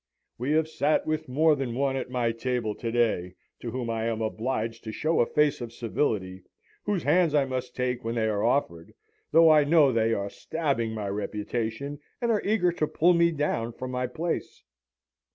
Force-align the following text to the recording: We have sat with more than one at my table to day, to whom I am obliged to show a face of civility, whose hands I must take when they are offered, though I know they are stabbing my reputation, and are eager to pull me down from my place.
We 0.39 0.53
have 0.53 0.67
sat 0.67 1.05
with 1.05 1.29
more 1.29 1.55
than 1.55 1.75
one 1.75 1.95
at 1.95 2.09
my 2.09 2.31
table 2.31 2.73
to 2.73 2.91
day, 2.91 3.35
to 3.59 3.69
whom 3.69 3.87
I 3.91 4.05
am 4.05 4.19
obliged 4.19 4.83
to 4.85 4.91
show 4.91 5.19
a 5.19 5.27
face 5.27 5.61
of 5.61 5.71
civility, 5.71 6.41
whose 6.85 7.03
hands 7.03 7.35
I 7.35 7.45
must 7.45 7.75
take 7.75 8.03
when 8.03 8.15
they 8.15 8.25
are 8.27 8.43
offered, 8.43 8.95
though 9.31 9.51
I 9.51 9.63
know 9.63 9.91
they 9.91 10.11
are 10.11 10.27
stabbing 10.27 10.95
my 10.95 11.07
reputation, 11.07 11.99
and 12.19 12.31
are 12.31 12.41
eager 12.43 12.71
to 12.71 12.87
pull 12.87 13.13
me 13.13 13.29
down 13.31 13.73
from 13.73 13.91
my 13.91 14.07
place. 14.07 14.63